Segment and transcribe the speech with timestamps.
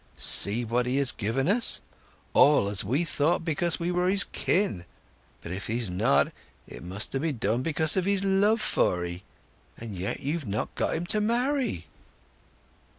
[0.17, 4.85] See what he has given us—all, as we thought, because we were his kin.
[5.43, 6.31] But if he's not,
[6.67, 9.21] it must have been done because of his love for 'ee.
[9.77, 11.85] And yet you've not got him to marry!"